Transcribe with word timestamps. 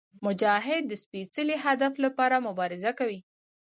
مجاهد 0.25 0.83
د 0.87 0.93
سپېڅلي 1.03 1.57
هدف 1.65 1.93
لپاره 2.05 2.43
مبارزه 2.47 2.91
کوي. 2.99 3.19